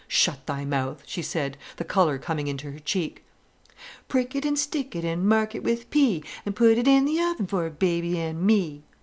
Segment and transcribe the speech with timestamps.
[0.07, 3.23] "Shut thy mouth," she said, the colour coming into her cheek.
[4.07, 7.19] "Prick it and stick it and mark it with P, And put it i' th'
[7.21, 8.81] oven for baby an' me...."